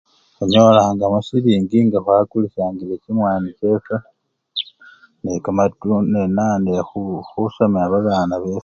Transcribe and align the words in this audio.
Khunyolangamo 0.35 1.17
chisilingi 1.25 1.77
nga 1.85 1.99
khwakulisyangile 2.03 2.95
chimwani 3.03 3.49
chefwe 3.59 3.95
nekamatu! 5.23 5.91
nena! 6.11 6.47
khu! 6.87 7.01
khusomya 7.29 7.91
babana 7.91 8.35
befwe. 8.41 8.59